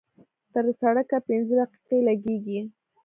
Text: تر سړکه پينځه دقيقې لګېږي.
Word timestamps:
تر 0.53 0.65
سړکه 0.81 1.17
پينځه 1.27 1.53
دقيقې 1.59 1.97
لګېږي. 2.07 2.59